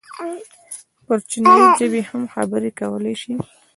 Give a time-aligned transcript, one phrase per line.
[1.05, 3.33] پر چينايي ژبې هم خبرې کولی شي.